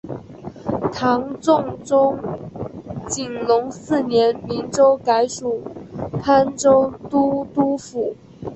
[0.91, 2.17] 唐中宗
[3.07, 5.61] 景龙四年明州改属
[6.23, 8.15] 播州都督府。